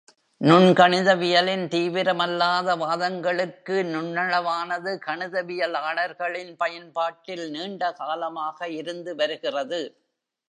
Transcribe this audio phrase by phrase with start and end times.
[0.41, 9.81] நுண்கணிதவியலில் தீவிரமல்லாத வாதங்களுக்கு நுண்ணளவானது கணிதவியலாளர்களின் பயன்பாட்டில் நீண்ட காலமாக இருந்துவருகிறது.